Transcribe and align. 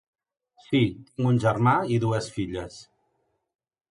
Sí, 0.67 0.79
tinc 1.09 1.27
un 1.33 1.37
germà 1.43 1.75
i 1.97 2.01
dues 2.05 2.31
filles. 2.39 2.79